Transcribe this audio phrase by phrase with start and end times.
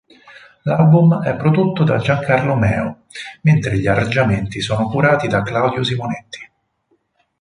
[0.65, 3.03] L'album è prodotto da Giancarlo Meo,
[3.41, 6.49] mentre gli arrangiamenti sono curati da Claudio Simonetti.